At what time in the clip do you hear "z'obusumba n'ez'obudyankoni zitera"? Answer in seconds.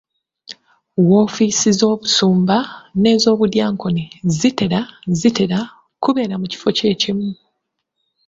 1.79-4.79